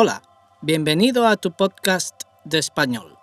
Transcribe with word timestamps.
Hola, 0.00 0.22
bienvenido 0.62 1.26
a 1.26 1.36
tu 1.36 1.50
podcast 1.50 2.14
de 2.44 2.58
español. 2.58 3.18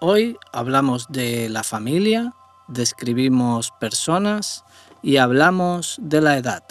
Hoy 0.00 0.36
hablamos 0.52 1.06
de 1.08 1.48
la 1.48 1.64
familia, 1.64 2.34
describimos 2.68 3.70
personas 3.80 4.62
y 5.02 5.16
hablamos 5.16 5.96
de 6.02 6.20
la 6.20 6.36
edad. 6.36 6.64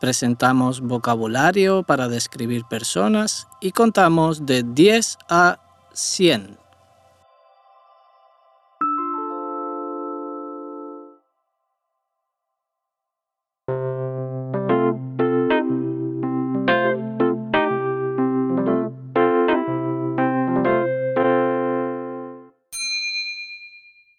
Presentamos 0.00 0.82
vocabulario 0.82 1.82
para 1.82 2.08
describir 2.08 2.66
personas 2.68 3.46
y 3.62 3.72
contamos 3.72 4.44
de 4.44 4.62
10 4.62 5.16
a 5.30 5.58
100. 5.94 6.58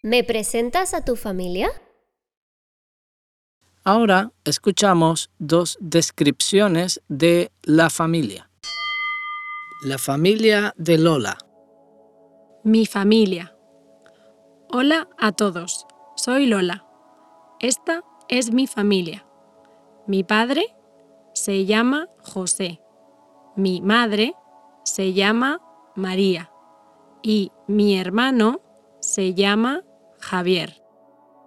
¿Me 0.04 0.22
presentas 0.22 0.92
a 0.92 1.02
tu 1.02 1.16
familia? 1.16 1.70
Ahora 3.84 4.32
escuchamos 4.44 5.30
dos 5.38 5.78
descripciones 5.80 7.00
de 7.08 7.50
la 7.62 7.88
familia. 7.88 8.50
La 9.82 9.96
familia 9.96 10.74
de 10.76 10.98
Lola. 10.98 11.38
Mi 12.64 12.84
familia. 12.84 13.56
Hola 14.70 15.08
a 15.16 15.32
todos, 15.32 15.86
soy 16.16 16.44
Lola. 16.48 16.84
Esta 17.58 18.02
es 18.28 18.52
mi 18.52 18.66
familia. 18.66 19.26
Mi 20.06 20.22
padre 20.22 20.66
se 21.32 21.64
llama 21.64 22.08
José. 22.20 22.82
Mi 23.56 23.80
madre 23.80 24.34
se 24.84 25.14
llama 25.14 25.62
María. 25.96 26.52
Y 27.22 27.52
mi 27.68 27.98
hermano 27.98 28.60
se 29.00 29.32
llama 29.32 29.82
Javier. 30.24 30.82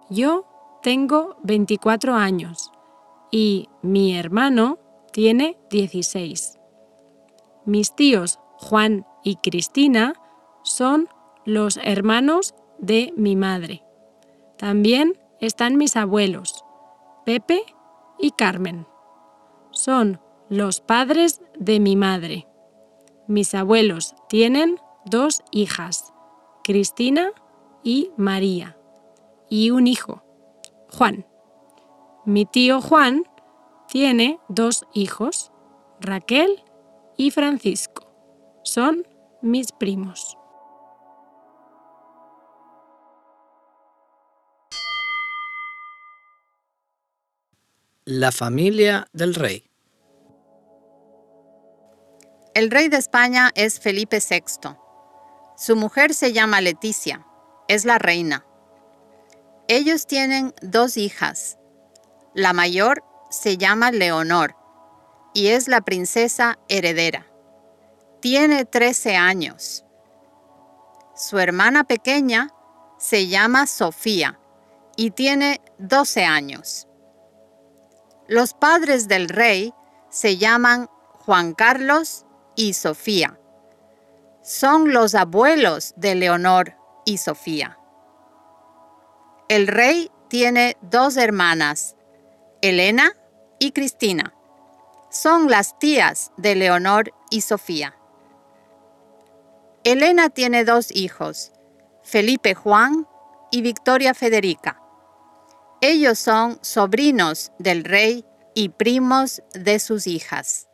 Yo 0.08 0.44
tengo 0.82 1.36
24 1.42 2.14
años 2.14 2.70
y 3.30 3.68
mi 3.82 4.16
hermano 4.16 4.78
tiene 5.12 5.58
16. 5.70 6.58
Mis 7.66 7.94
tíos 7.96 8.38
Juan 8.56 9.04
y 9.24 9.36
Cristina 9.36 10.14
son 10.62 11.08
los 11.44 11.78
hermanos 11.82 12.54
de 12.78 13.12
mi 13.16 13.34
madre. 13.36 13.82
También 14.58 15.18
están 15.40 15.76
mis 15.76 15.96
abuelos, 15.96 16.64
Pepe 17.26 17.62
y 18.18 18.30
Carmen. 18.30 18.86
Son 19.72 20.20
los 20.48 20.80
padres 20.80 21.42
de 21.58 21.80
mi 21.80 21.96
madre. 21.96 22.46
Mis 23.26 23.54
abuelos 23.54 24.14
tienen 24.28 24.78
dos 25.04 25.42
hijas, 25.50 26.12
Cristina 26.62 27.30
y 27.82 28.10
María 28.16 28.77
y 29.48 29.70
un 29.70 29.86
hijo, 29.86 30.22
Juan. 30.90 31.26
Mi 32.24 32.44
tío 32.44 32.80
Juan 32.82 33.24
tiene 33.88 34.38
dos 34.48 34.84
hijos, 34.92 35.52
Raquel 36.00 36.62
y 37.16 37.30
Francisco. 37.30 38.06
Son 38.62 39.06
mis 39.40 39.72
primos. 39.72 40.36
La 48.04 48.32
familia 48.32 49.06
del 49.12 49.34
rey. 49.34 49.68
El 52.54 52.70
rey 52.70 52.88
de 52.88 52.96
España 52.96 53.50
es 53.54 53.78
Felipe 53.80 54.18
VI. 54.26 54.74
Su 55.56 55.76
mujer 55.76 56.14
se 56.14 56.32
llama 56.32 56.60
Leticia, 56.60 57.26
es 57.68 57.84
la 57.84 57.98
reina. 57.98 58.47
Ellos 59.70 60.06
tienen 60.06 60.54
dos 60.62 60.96
hijas. 60.96 61.58
La 62.32 62.54
mayor 62.54 63.04
se 63.30 63.58
llama 63.58 63.90
Leonor 63.90 64.56
y 65.34 65.48
es 65.48 65.68
la 65.68 65.82
princesa 65.82 66.58
heredera. 66.68 67.26
Tiene 68.20 68.64
13 68.64 69.16
años. 69.16 69.84
Su 71.14 71.38
hermana 71.38 71.84
pequeña 71.84 72.48
se 72.98 73.26
llama 73.26 73.66
Sofía 73.66 74.40
y 74.96 75.10
tiene 75.10 75.60
12 75.76 76.24
años. 76.24 76.88
Los 78.26 78.54
padres 78.54 79.06
del 79.06 79.28
rey 79.28 79.74
se 80.08 80.38
llaman 80.38 80.86
Juan 81.26 81.52
Carlos 81.52 82.24
y 82.56 82.72
Sofía. 82.72 83.38
Son 84.42 84.94
los 84.94 85.14
abuelos 85.14 85.92
de 85.98 86.14
Leonor 86.14 86.74
y 87.04 87.18
Sofía. 87.18 87.78
El 89.48 89.66
rey 89.66 90.10
tiene 90.28 90.76
dos 90.82 91.16
hermanas, 91.16 91.96
Elena 92.60 93.12
y 93.58 93.72
Cristina. 93.72 94.34
Son 95.10 95.48
las 95.48 95.78
tías 95.78 96.32
de 96.36 96.54
Leonor 96.54 97.14
y 97.30 97.40
Sofía. 97.40 97.96
Elena 99.84 100.28
tiene 100.28 100.66
dos 100.66 100.94
hijos, 100.94 101.52
Felipe 102.02 102.52
Juan 102.52 103.08
y 103.50 103.62
Victoria 103.62 104.12
Federica. 104.12 104.82
Ellos 105.80 106.18
son 106.18 106.58
sobrinos 106.60 107.50
del 107.58 107.84
rey 107.84 108.26
y 108.54 108.68
primos 108.68 109.42
de 109.54 109.78
sus 109.78 110.06
hijas. 110.06 110.67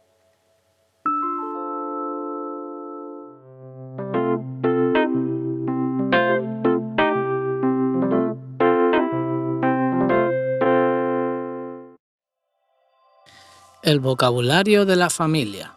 El 13.87 14.01
vocabulario 14.01 14.87
de 14.87 14.97
la 14.97 15.11
familia. 15.11 15.75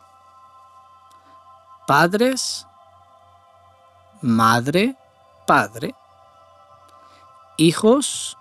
Padres, 1.87 2.65
madre, 4.21 4.95
padre. 5.45 5.93
Hijos. 7.57 8.37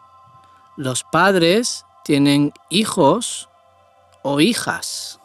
Los 0.77 1.03
padres 1.03 1.85
tienen 2.05 2.53
hijos 2.69 3.49
o 4.23 4.39
hijas. 4.39 5.19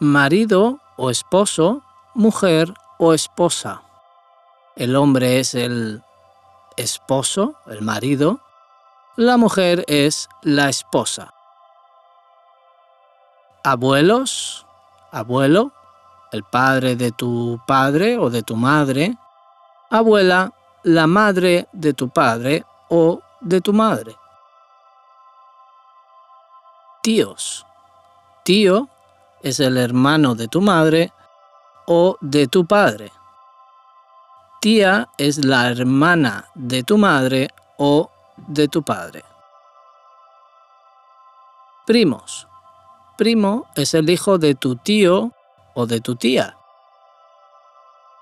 Marido 0.00 0.80
o 0.96 1.10
esposo, 1.10 1.82
mujer 2.14 2.74
o 2.98 3.14
esposa. 3.14 3.82
El 4.74 4.96
hombre 4.96 5.38
es 5.38 5.54
el 5.54 6.02
esposo, 6.76 7.54
el 7.66 7.82
marido. 7.82 8.40
La 9.14 9.36
mujer 9.36 9.84
es 9.86 10.28
la 10.42 10.68
esposa 10.68 11.32
abuelos, 13.64 14.66
abuelo, 15.12 15.72
el 16.32 16.44
padre 16.44 16.96
de 16.96 17.12
tu 17.12 17.60
padre 17.66 18.16
o 18.18 18.30
de 18.30 18.42
tu 18.42 18.56
madre, 18.56 19.16
abuela, 19.90 20.52
la 20.84 21.06
madre 21.06 21.68
de 21.72 21.92
tu 21.92 22.08
padre 22.08 22.64
o 22.88 23.20
de 23.40 23.60
tu 23.60 23.72
madre. 23.72 24.16
Tíos. 27.02 27.66
Tío 28.44 28.88
es 29.42 29.60
el 29.60 29.76
hermano 29.76 30.34
de 30.34 30.48
tu 30.48 30.60
madre 30.60 31.12
o 31.86 32.16
de 32.20 32.46
tu 32.46 32.66
padre. 32.66 33.12
Tía 34.60 35.08
es 35.18 35.44
la 35.44 35.70
hermana 35.70 36.46
de 36.54 36.82
tu 36.82 36.98
madre 36.98 37.48
o 37.78 38.10
de 38.36 38.68
tu 38.68 38.82
padre. 38.82 39.24
Primos. 41.86 42.46
Primo 43.20 43.66
es 43.76 43.92
el 43.92 44.08
hijo 44.08 44.38
de 44.38 44.54
tu 44.54 44.76
tío 44.76 45.32
o 45.74 45.84
de 45.84 46.00
tu 46.00 46.16
tía. 46.16 46.56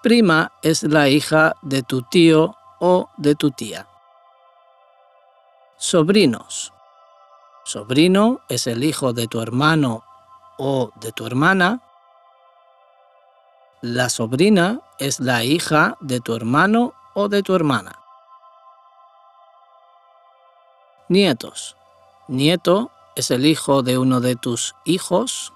Prima 0.03 0.51
es 0.61 0.83
la 0.83 1.07
hija 1.09 1.55
de 1.63 1.85
tu 1.85 2.03
tío 2.03 2.57
o 2.81 3.09
de 3.17 3.37
tu 3.37 3.53
tía. 3.53 3.87
Sobrinos. 5.77 6.73
Sobrino 7.65 8.41
es 8.49 8.67
el 8.67 8.83
hijo 8.83 9.13
de 9.13 9.29
tu 9.29 9.41
hermano 9.41 10.03
o 10.59 10.91
de 10.97 11.13
tu 11.13 11.27
hermana. 11.29 11.81
La 13.83 14.09
sobrina 14.09 14.81
es 14.99 15.21
la 15.21 15.45
hija 15.45 15.97
de 16.01 16.19
tu 16.19 16.35
hermano 16.35 16.95
o 17.15 17.29
de 17.29 17.45
tu 17.45 17.55
hermana. 17.55 18.01
Nietos. 21.09 21.77
Nieto 22.27 22.91
es 23.19 23.33
el 23.33 23.47
hijo 23.47 23.83
de 23.83 23.99
uno 23.99 24.21
de 24.21 24.37
tus 24.37 24.77
hijos. 24.85 25.53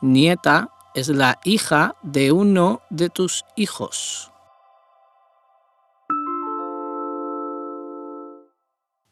Nieta 0.00 0.70
es 0.94 1.08
la 1.10 1.38
hija 1.44 1.94
de 2.02 2.32
uno 2.32 2.80
de 2.88 3.10
tus 3.10 3.44
hijos. 3.54 4.30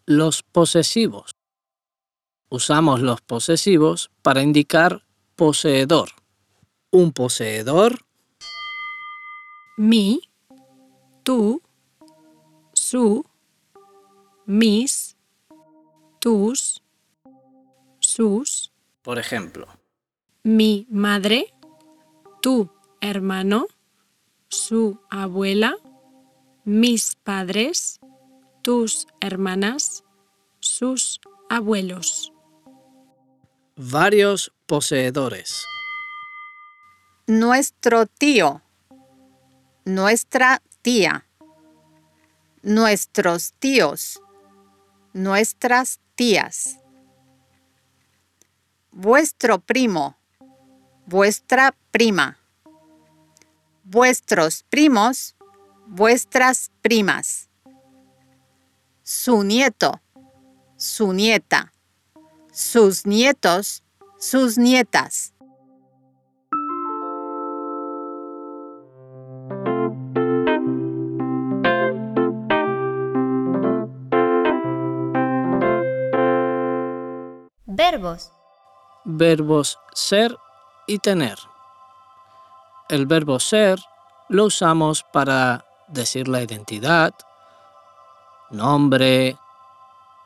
Los 0.06 0.42
posesivos. 0.42 1.32
Usamos 2.48 3.00
los 3.02 3.20
posesivos 3.20 4.10
para 4.22 4.40
indicar 4.42 5.02
poseedor. 5.36 6.08
Un 6.90 7.12
poseedor. 7.12 7.98
Mi, 9.76 10.22
tú, 11.22 11.60
su, 12.72 13.24
mis, 14.46 15.16
tus, 16.18 16.79
por 19.02 19.18
ejemplo, 19.18 19.66
mi 20.42 20.86
madre, 20.90 21.54
tu 22.42 22.70
hermano, 23.00 23.66
su 24.48 25.00
abuela, 25.08 25.74
mis 26.66 27.14
padres, 27.16 27.98
tus 28.62 29.06
hermanas, 29.22 30.04
sus 30.58 31.18
abuelos. 31.48 32.34
Varios 33.76 34.52
poseedores. 34.66 35.64
Nuestro 37.26 38.04
tío. 38.04 38.60
Nuestra 39.86 40.60
tía. 40.82 41.26
Nuestros 42.62 43.54
tíos. 43.54 44.20
Nuestras 45.14 46.00
tías 46.16 46.79
vuestro 48.90 49.58
primo, 49.60 50.16
vuestra 51.06 51.74
prima, 51.90 52.38
vuestros 53.84 54.64
primos, 54.68 55.36
vuestras 55.86 56.70
primas, 56.82 57.48
su 59.02 59.42
nieto, 59.44 60.00
su 60.76 61.12
nieta, 61.12 61.72
sus 62.52 63.06
nietos, 63.06 63.82
sus 64.18 64.58
nietas. 64.58 65.34
Verbos 77.72 78.30
verbos 79.18 79.78
ser 79.94 80.36
y 80.86 80.98
tener. 80.98 81.38
El 82.88 83.06
verbo 83.06 83.38
ser 83.38 83.78
lo 84.28 84.46
usamos 84.46 85.04
para 85.12 85.64
decir 85.88 86.28
la 86.28 86.42
identidad, 86.42 87.12
nombre, 88.50 89.36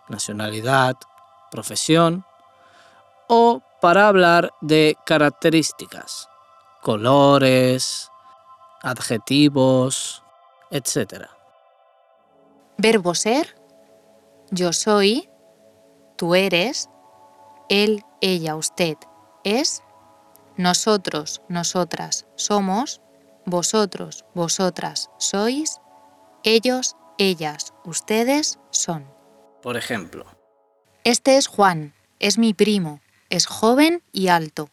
nacionalidad, 0.08 0.96
profesión, 1.50 2.24
o 3.28 3.62
para 3.80 4.08
hablar 4.08 4.52
de 4.60 4.96
características, 5.04 6.28
colores, 6.82 8.10
adjetivos, 8.82 10.22
etc. 10.70 11.24
Verbo 12.76 13.14
ser, 13.14 13.58
yo 14.50 14.72
soy, 14.72 15.28
tú 16.16 16.34
eres, 16.34 16.90
él 17.68 18.04
ella, 18.24 18.56
usted 18.56 18.96
es, 19.44 19.82
nosotros, 20.56 21.42
nosotras 21.50 22.26
somos, 22.36 23.02
vosotros, 23.44 24.24
vosotras 24.34 25.10
sois, 25.18 25.78
ellos, 26.42 26.96
ellas, 27.18 27.74
ustedes 27.84 28.58
son. 28.70 29.04
Por 29.60 29.76
ejemplo. 29.76 30.24
Este 31.04 31.36
es 31.36 31.48
Juan, 31.48 31.92
es 32.18 32.38
mi 32.38 32.54
primo, 32.54 33.00
es 33.28 33.44
joven 33.44 34.02
y 34.10 34.28
alto. 34.28 34.70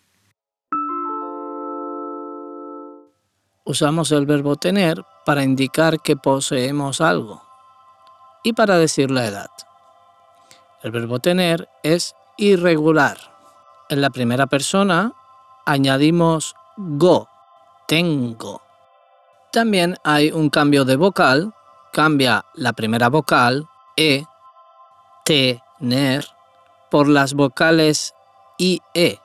Usamos 3.66 4.14
el 4.14 4.26
verbo 4.26 4.56
tener 4.56 5.04
para 5.26 5.44
indicar 5.44 6.00
que 6.02 6.16
poseemos 6.16 7.02
algo 7.02 7.42
y 8.46 8.54
para 8.54 8.78
decir 8.78 9.12
la 9.12 9.26
edad. 9.28 9.50
El 10.84 10.92
verbo 10.92 11.20
tener 11.20 11.68
es 11.84 12.16
irregular 12.38 13.31
en 13.92 14.02
la 14.02 14.10
primera 14.10 14.48
persona 14.48 15.14
añadimos 15.66 16.56
go, 16.78 17.28
tengo. 17.88 18.62
También 19.52 19.98
hay 20.06 20.32
un 20.32 20.50
cambio 20.50 20.86
de 20.86 20.96
vocal, 20.96 21.54
cambia 21.92 22.46
la 22.56 22.72
primera 22.72 23.10
vocal, 23.10 23.68
e, 23.98 24.24
tener, 25.26 26.26
por 26.90 27.10
las 27.10 27.34
vocales 27.34 28.14
i, 28.58 28.82
e, 28.94 29.20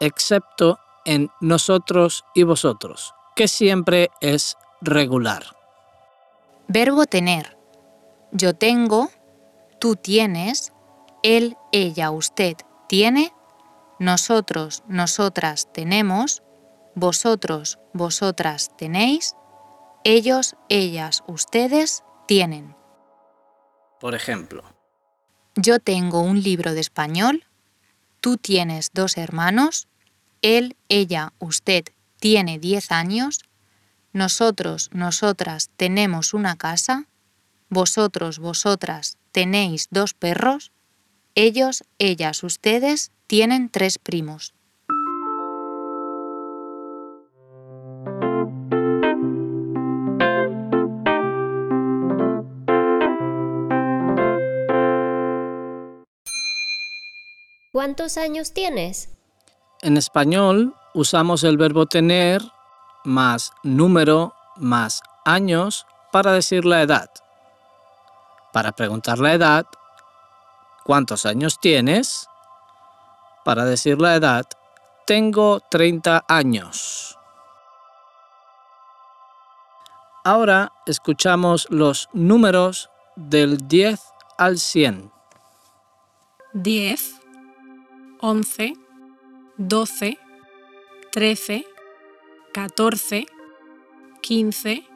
excepto 0.00 0.80
en 1.04 1.30
nosotros 1.40 2.24
y 2.34 2.42
vosotros, 2.42 3.14
que 3.36 3.46
siempre 3.46 4.10
es 4.20 4.56
regular. 4.80 5.44
Verbo 6.66 7.04
tener. 7.06 7.56
Yo 8.32 8.52
tengo, 8.54 9.10
tú 9.78 9.94
tienes, 9.94 10.72
él, 11.22 11.56
ella, 11.70 12.10
usted 12.10 12.56
tiene 12.88 13.32
nosotros, 13.98 14.82
nosotras 14.86 15.68
tenemos, 15.72 16.42
vosotros, 16.94 17.78
vosotras 17.92 18.70
tenéis, 18.78 19.34
ellos, 20.04 20.54
ellas, 20.68 21.22
ustedes 21.26 22.04
tienen. 22.28 22.76
Por 24.00 24.14
ejemplo, 24.14 24.62
yo 25.56 25.80
tengo 25.80 26.20
un 26.20 26.40
libro 26.42 26.74
de 26.74 26.80
español, 26.80 27.44
tú 28.20 28.36
tienes 28.36 28.90
dos 28.94 29.16
hermanos, 29.16 29.88
él, 30.42 30.76
ella, 30.88 31.32
usted 31.40 31.84
tiene 32.20 32.58
diez 32.60 32.92
años, 32.92 33.40
nosotros, 34.12 34.90
nosotras 34.92 35.70
tenemos 35.76 36.34
una 36.34 36.54
casa, 36.56 37.06
vosotros, 37.68 38.38
vosotras 38.38 39.16
tenéis 39.32 39.88
dos 39.90 40.14
perros, 40.14 40.70
ellos, 41.34 41.84
ellas, 41.98 42.42
ustedes 42.42 43.12
tienen 43.26 43.70
tres 43.70 43.98
primos. 43.98 44.54
¿Cuántos 57.72 58.18
años 58.18 58.52
tienes? 58.52 59.08
En 59.82 59.96
español 59.96 60.74
usamos 60.94 61.44
el 61.44 61.56
verbo 61.56 61.86
tener 61.86 62.42
más 63.04 63.52
número 63.62 64.34
más 64.56 65.00
años 65.24 65.86
para 66.10 66.32
decir 66.32 66.64
la 66.64 66.82
edad. 66.82 67.08
Para 68.52 68.72
preguntar 68.72 69.18
la 69.20 69.34
edad 69.34 69.66
cuántos 70.88 71.26
años 71.26 71.58
tienes, 71.60 72.26
para 73.44 73.66
decir 73.66 74.00
la 74.00 74.14
edad, 74.16 74.46
tengo 75.06 75.60
30 75.70 76.24
años. 76.26 77.18
Ahora 80.24 80.72
escuchamos 80.86 81.66
los 81.70 82.08
números 82.14 82.88
del 83.16 83.58
10 83.68 84.00
al 84.38 84.56
100. 84.56 85.12
10, 86.54 87.20
11, 88.20 88.72
12, 89.58 90.18
13, 91.12 91.66
14, 92.54 93.26
15, 94.22 94.86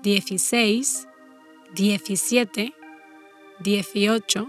16, 0.00 1.08
17, 1.74 2.74
18, 3.58 4.48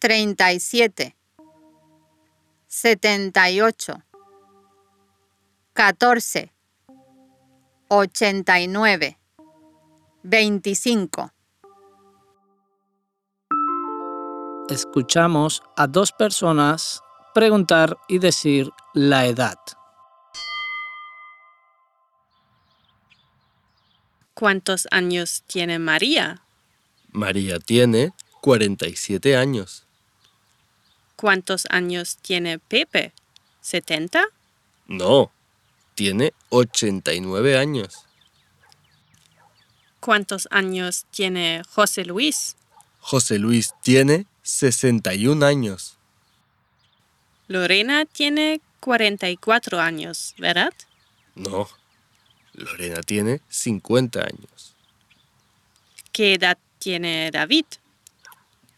37, 0.00 1.16
78, 2.66 4.02
14, 5.74 6.52
89, 7.88 9.16
25. 10.22 11.32
Escuchamos 14.68 15.62
a 15.76 15.86
dos 15.86 16.12
personas 16.12 17.00
preguntar 17.32 17.96
y 18.08 18.18
decir 18.18 18.70
la 18.94 19.24
edad. 19.26 19.56
¿Cuántos 24.34 24.86
años 24.90 25.44
tiene 25.46 25.78
María? 25.78 26.42
María 27.12 27.58
tiene 27.58 28.12
47 28.42 29.36
años. 29.36 29.85
¿Cuántos 31.16 31.64
años 31.70 32.18
tiene 32.20 32.58
Pepe? 32.58 33.12
¿70? 33.64 34.22
No, 34.88 35.32
tiene 35.94 36.34
89 36.50 37.56
años. 37.56 38.04
¿Cuántos 39.98 40.46
años 40.50 41.06
tiene 41.10 41.62
José 41.74 42.04
Luis? 42.04 42.54
José 43.00 43.38
Luis 43.38 43.72
tiene 43.82 44.26
61 44.42 45.44
años. 45.44 45.96
Lorena 47.48 48.04
tiene 48.04 48.60
44 48.80 49.80
años, 49.80 50.34
¿verdad? 50.38 50.74
No, 51.34 51.66
Lorena 52.52 53.00
tiene 53.02 53.40
50 53.48 54.20
años. 54.20 54.74
¿Qué 56.12 56.34
edad 56.34 56.58
tiene 56.78 57.30
David? 57.30 57.64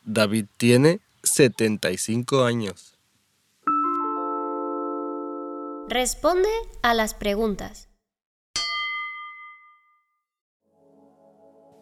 David 0.04 0.47
tiene 0.57 1.00
75 1.38 2.42
años. 2.45 2.99
Responde 5.88 6.49
a 6.83 6.95
las 6.95 7.14
preguntas. 7.14 7.88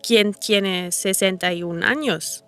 ¿Quién 0.06 0.34
tiene 0.34 0.92
61 0.92 1.86
años? 1.86 2.44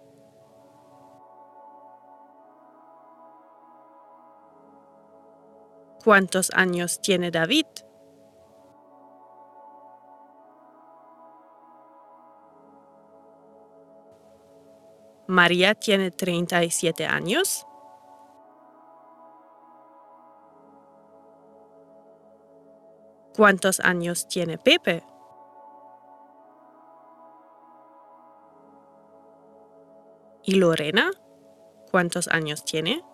¿Cuántos 6.04 6.50
años 6.54 7.00
tiene 7.00 7.30
David? 7.30 7.64
María 15.30 15.75
tiene 15.75 16.11
37 16.11 17.04
años. 17.04 17.66
¿Cuántos 23.37 23.78
años 23.80 24.26
tiene 24.26 24.56
Pepe? 24.56 25.02
¿Y 30.44 30.54
Lorena? 30.54 31.11
¿Cuántos 31.92 32.26
años 32.28 32.64
tiene? 32.64 33.04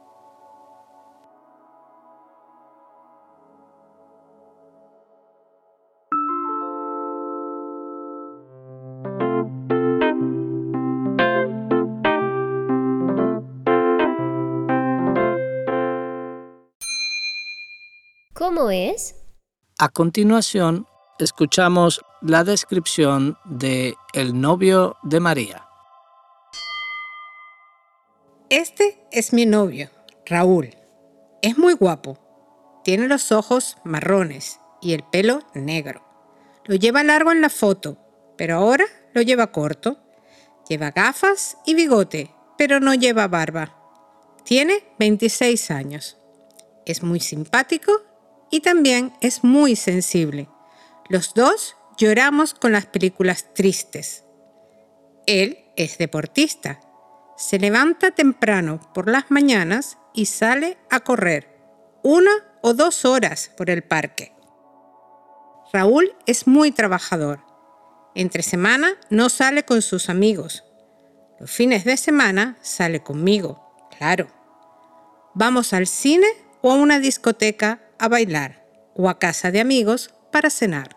es? 18.71 19.17
A 19.79 19.89
continuación, 19.89 20.87
escuchamos 21.19 22.01
la 22.21 22.45
descripción 22.45 23.37
de 23.45 23.95
El 24.13 24.41
novio 24.41 24.97
de 25.03 25.21
María. 25.21 25.67
Este 28.51 29.07
es 29.11 29.33
mi 29.33 29.47
novio, 29.47 29.91
Raúl. 30.27 30.71
Es 31.43 31.59
muy 31.59 31.73
guapo. 31.75 32.19
Tiene 32.85 33.09
los 33.09 33.33
ojos 33.33 33.77
marrones 33.85 34.61
y 34.81 34.93
el 34.93 35.03
pelo 35.03 35.41
negro. 35.55 36.05
Lo 36.65 36.77
lleva 36.77 37.03
largo 37.03 37.33
en 37.33 37.41
la 37.41 37.51
foto, 37.51 37.99
pero 38.37 38.57
ahora 38.57 38.85
lo 39.13 39.23
lleva 39.23 39.49
corto. 39.51 39.99
Lleva 40.69 40.91
gafas 40.91 41.59
y 41.67 41.75
bigote, 41.75 42.35
pero 42.57 42.81
no 42.81 42.95
lleva 42.95 43.29
barba. 43.29 43.77
Tiene 44.45 44.85
26 44.99 45.71
años. 45.71 46.19
Es 46.87 47.03
muy 47.03 47.21
simpático 47.21 47.93
y 48.55 48.61
también 48.61 49.13
es 49.21 49.43
muy 49.43 49.75
sensible. 49.75 50.49
Los 51.09 51.35
dos 51.35 51.75
lloramos 51.97 52.55
con 52.55 52.71
las 52.71 52.87
películas 52.87 53.47
tristes. 53.53 54.23
Él 55.27 55.59
es 55.75 55.99
deportista. 55.99 56.79
Se 57.37 57.59
levanta 57.59 58.13
temprano 58.13 58.79
por 58.95 59.09
las 59.11 59.29
mañanas 59.29 59.99
y 60.13 60.27
sale 60.27 60.79
a 60.89 61.01
correr 61.01 61.49
una 62.05 62.31
o 62.63 62.75
dos 62.75 63.05
horas 63.05 63.51
por 63.57 63.71
el 63.71 63.83
parque. 63.83 64.33
Raúl 65.73 66.15
es 66.27 66.47
muy 66.47 66.71
trabajador. 66.71 67.41
Entre 68.15 68.45
semana 68.45 68.93
no 69.11 69.31
sale 69.31 69.65
con 69.65 69.83
sus 69.83 70.09
amigos. 70.09 70.63
Los 71.41 71.51
fines 71.51 71.83
de 71.83 71.97
semana 71.97 72.57
sale 72.63 73.03
conmigo, 73.03 73.69
claro. 73.99 74.29
Vamos 75.35 75.73
al 75.73 75.89
cine 75.89 76.29
o 76.63 76.71
a 76.71 76.77
una 76.77 77.01
discoteca 77.01 77.81
a 78.05 78.09
bailar 78.11 78.63
o 78.95 79.09
a 79.09 79.19
casa 79.19 79.51
de 79.51 79.61
amigos 79.63 80.11
para 80.31 80.51
cenar. 80.51 80.91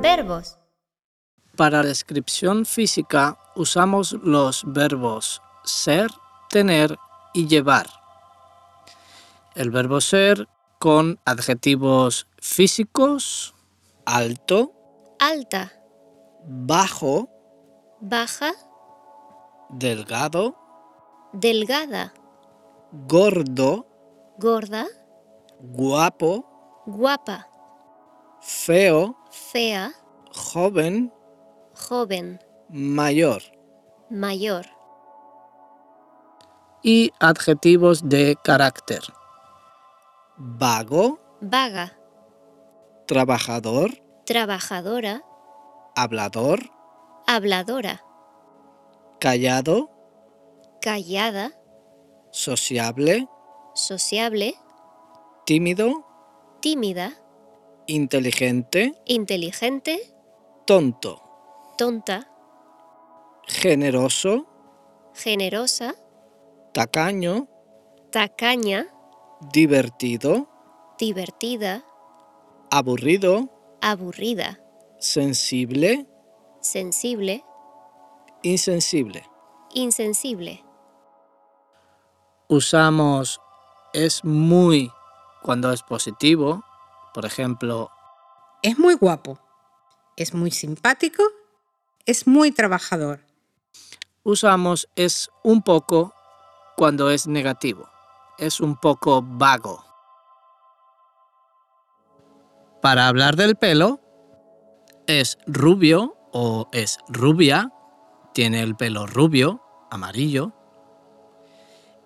Verbos. 0.00 0.56
Para 1.54 1.82
la 1.82 1.88
descripción 1.88 2.64
física 2.64 3.36
usamos 3.56 4.14
los 4.22 4.62
verbos 4.66 5.42
ser, 5.64 6.10
tener 6.48 6.96
y 7.34 7.46
llevar. 7.46 7.88
El 9.54 9.70
verbo 9.70 10.00
ser 10.00 10.48
con 10.78 11.18
adjetivos 11.26 12.26
físicos, 12.40 13.54
alto, 14.06 14.70
alta, 15.30 15.64
bajo, 16.68 17.28
baja, 18.12 18.50
delgado, 19.80 20.44
delgada, 21.42 22.02
gordo, 23.12 23.70
gorda, 24.42 24.82
guapo, 25.76 26.32
guapa, 26.96 27.38
feo, 28.40 29.00
fea, 29.30 29.82
joven, 30.32 31.10
joven, 31.86 32.26
mayor, 32.70 33.40
mayor. 34.10 34.64
Y 36.82 37.10
adjetivos 37.18 38.06
de 38.06 38.36
carácter. 38.44 39.00
Vago, 40.36 41.18
vaga, 41.40 41.96
trabajador, 43.06 43.88
trabajadora, 44.24 45.22
hablador, 45.94 46.70
habladora, 47.26 48.04
callado, 49.20 49.90
callada, 50.80 51.52
sociable, 52.32 53.28
sociable, 53.74 54.54
tímido, 55.44 56.06
tímida, 56.60 57.12
inteligente, 57.86 58.92
inteligente, 59.04 60.00
tonto, 60.66 61.20
tonta, 61.76 62.30
generoso, 63.46 64.46
generosa, 65.14 65.94
tacaño, 66.72 67.46
tacaña, 68.10 68.86
divertido, 69.52 70.48
divertida, 70.98 71.84
aburrido, 72.70 73.53
aburrida, 73.86 74.58
sensible, 74.98 76.06
sensible, 76.62 77.44
insensible, 78.42 79.22
insensible. 79.74 80.64
Usamos 82.48 83.40
es 83.92 84.24
muy 84.24 84.90
cuando 85.42 85.70
es 85.70 85.82
positivo, 85.82 86.64
por 87.12 87.26
ejemplo, 87.26 87.90
es 88.62 88.78
muy 88.78 88.94
guapo, 88.94 89.38
es 90.16 90.32
muy 90.32 90.50
simpático, 90.50 91.22
es 92.06 92.26
muy 92.26 92.52
trabajador. 92.52 93.26
Usamos 94.22 94.88
es 94.96 95.28
un 95.42 95.60
poco 95.60 96.14
cuando 96.78 97.10
es 97.10 97.26
negativo, 97.26 97.86
es 98.38 98.60
un 98.60 98.76
poco 98.76 99.20
vago. 99.22 99.84
Para 102.84 103.08
hablar 103.08 103.34
del 103.36 103.56
pelo, 103.56 103.98
es 105.06 105.38
rubio 105.46 106.18
o 106.32 106.68
es 106.70 106.98
rubia, 107.08 107.72
tiene 108.34 108.60
el 108.62 108.76
pelo 108.76 109.06
rubio, 109.06 109.62
amarillo, 109.90 110.52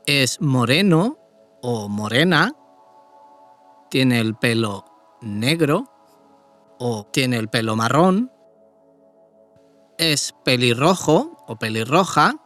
es 0.06 0.40
moreno 0.40 1.18
o 1.62 1.88
morena, 1.88 2.52
tiene 3.90 4.20
el 4.20 4.36
pelo 4.36 4.84
negro 5.20 5.82
o 6.78 7.02
tiene 7.10 7.38
el 7.38 7.48
pelo 7.48 7.74
marrón, 7.74 8.30
es 9.98 10.32
pelirrojo 10.44 11.44
o 11.48 11.56
pelirroja, 11.56 12.36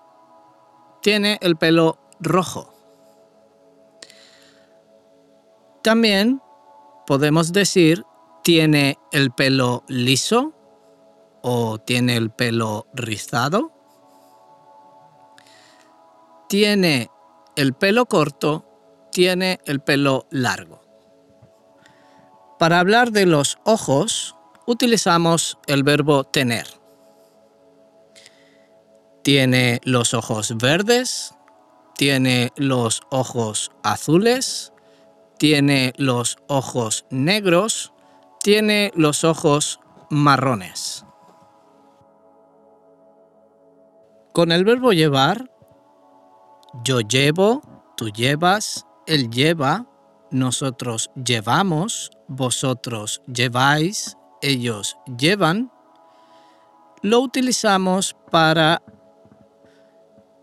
tiene 1.03 1.37
el 1.43 1.57
pelo 1.59 1.99
rojo. 2.23 2.73
También 5.83 6.41
podemos 7.07 7.53
decir 7.53 8.07
tiene 8.43 8.99
el 9.13 9.31
pelo 9.31 9.85
liso 9.89 10.53
o 11.43 11.79
tiene 11.79 12.17
el 12.17 12.31
pelo 12.31 12.87
rizado? 12.93 13.73
¿Tiene 16.49 17.11
el 17.57 17.73
pelo 17.75 18.07
corto? 18.07 18.67
¿Tiene 19.11 19.61
el 19.65 19.81
pelo 19.81 20.27
largo? 20.31 20.81
Para 22.59 22.81
hablar 22.81 23.13
de 23.13 23.27
los 23.27 23.59
ojos, 23.65 24.37
utilizamos 24.67 25.59
el 25.67 25.83
verbo 25.83 26.25
tener. 26.25 26.67
¿Tiene 29.23 29.81
los 29.85 30.15
ojos 30.15 30.57
verdes? 30.59 31.35
¿Tiene 31.97 32.53
los 32.57 33.03
ojos 33.11 33.71
azules? 33.83 34.73
¿Tiene 35.39 35.93
los 35.97 36.37
ojos 36.49 37.05
negros? 37.11 37.92
Tiene 38.43 38.91
los 38.97 39.23
ojos 39.23 39.79
marrones. 40.11 41.07
Con 44.33 44.51
el 44.51 44.65
verbo 44.65 44.91
llevar, 44.93 45.49
yo 46.83 47.03
llevo, 47.03 47.63
tú 47.97 48.09
llevas, 48.09 48.85
él 49.07 49.31
lleva, 49.31 49.87
nosotros 50.33 51.09
llevamos, 51.25 52.11
vosotros 52.27 53.23
lleváis, 53.33 54.17
ellos 54.41 54.97
llevan, 55.17 55.71
lo 57.03 57.21
utilizamos 57.21 58.17
para 58.33 58.83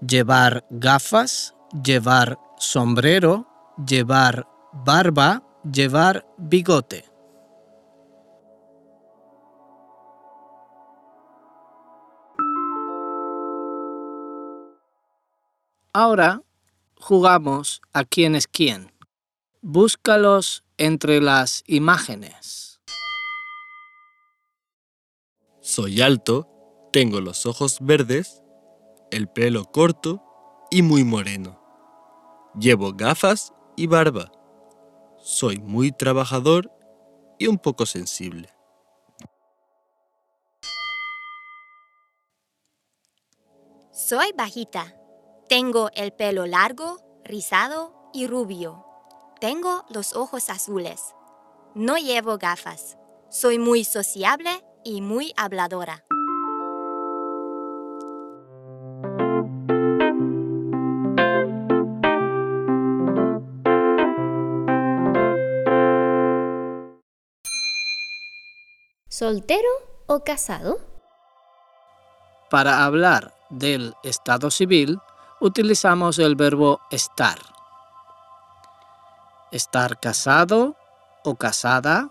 llevar 0.08 0.64
gafas, 0.70 1.54
llevar 1.84 2.40
sombrero, 2.56 3.46
llevar 3.86 4.48
barba, 4.72 5.44
llevar 5.70 6.26
bigote. 6.38 7.09
Ahora 15.92 16.44
jugamos 16.98 17.82
a 17.94 18.04
quién 18.06 18.36
es 18.36 18.46
quién. 18.48 18.92
Búscalos 19.62 20.64
entre 20.78 21.20
las 21.20 21.64
imágenes. 21.66 22.80
Soy 25.62 26.02
alto, 26.02 26.48
tengo 26.94 27.22
los 27.22 27.46
ojos 27.48 27.80
verdes, 27.82 28.44
el 29.12 29.28
pelo 29.28 29.66
corto 29.66 30.22
y 30.70 30.84
muy 30.84 31.04
moreno. 31.04 31.60
Llevo 32.60 32.94
gafas 32.94 33.52
y 33.76 33.88
barba. 33.88 34.32
Soy 35.18 35.58
muy 35.58 35.92
trabajador 35.92 36.72
y 37.40 37.48
un 37.48 37.58
poco 37.58 37.86
sensible. 37.88 38.50
Soy 43.92 44.32
bajita, 44.36 44.96
tengo 45.50 45.90
el 45.96 46.12
pelo 46.14 46.46
largo, 46.46 46.98
rizado 47.24 47.92
y 48.14 48.28
rubio. 48.28 48.86
Tengo 49.42 49.84
los 49.90 50.16
ojos 50.16 50.48
azules. 50.52 51.16
No 51.74 51.96
llevo 51.98 52.38
gafas. 52.38 53.00
Soy 53.32 53.58
muy 53.58 53.84
sociable 53.84 54.52
y 54.84 55.02
muy 55.02 55.34
habladora. 55.38 56.04
¿Soltero 69.08 69.70
o 70.06 70.20
casado? 70.24 70.78
Para 72.52 72.86
hablar 72.86 73.34
del 73.50 73.96
estado 74.04 74.52
civil, 74.52 75.00
utilizamos 75.42 76.20
el 76.20 76.36
verbo 76.36 76.82
estar. 76.90 77.40
Estar 79.52 80.00
casado 80.00 80.76
o 81.24 81.36
casada 81.36 82.10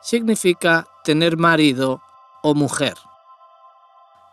significa 0.00 0.86
tener 1.04 1.36
marido 1.36 2.00
o 2.42 2.54
mujer. 2.54 2.94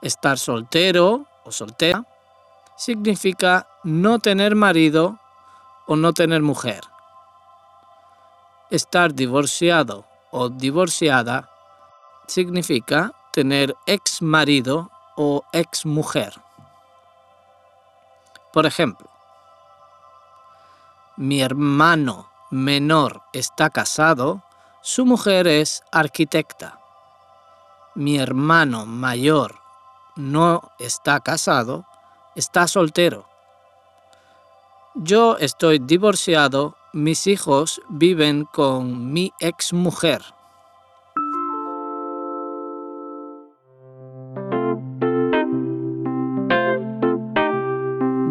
Estar 0.02 0.38
soltero 0.38 1.26
o 1.44 1.52
soltera 1.52 2.04
significa 2.78 3.68
no 3.84 4.20
tener 4.20 4.56
marido 4.56 5.20
o 5.86 5.96
no 5.98 6.14
tener 6.14 6.42
mujer. 6.42 6.82
Estar 8.72 9.14
divorciado 9.14 10.06
o 10.32 10.48
divorciada 10.50 11.50
significa 12.28 13.12
tener 13.34 13.76
ex 13.86 14.22
marido 14.22 14.90
o 15.18 15.44
ex 15.52 15.86
mujer. 15.86 16.34
Por 18.52 18.66
ejemplo, 18.66 19.08
mi 21.18 21.42
hermano 21.42 22.30
menor 22.50 23.22
está 23.32 23.70
casado, 23.70 24.42
su 24.82 25.06
mujer 25.06 25.48
es 25.48 25.84
arquitecta. 25.92 26.80
Mi 27.94 28.18
hermano 28.18 28.88
mayor 28.88 29.56
no 30.16 30.72
está 30.80 31.20
casado, 31.20 31.86
está 32.36 32.68
soltero. 32.68 33.28
Yo 34.96 35.38
estoy 35.38 35.78
divorciado, 35.78 36.76
mis 36.92 37.28
hijos 37.28 37.82
viven 37.90 38.46
con 38.46 39.14
mi 39.14 39.32
exmujer. 39.40 40.24